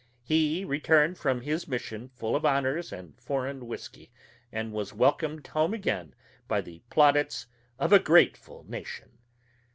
[0.23, 4.11] He returned from his mission full of honors and foreign whisky,
[4.51, 6.15] and was welcomed home again
[6.47, 7.45] by the plaudits
[7.77, 9.19] of a grateful nation.